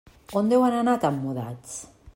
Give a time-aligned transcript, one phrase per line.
[0.39, 1.77] On deuen anar tan mudats.